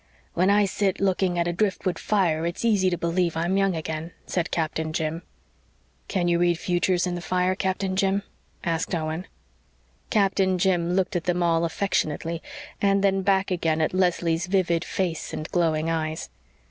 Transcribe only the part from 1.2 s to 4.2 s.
at a driftwood fire it's easy to believe I'm young again,"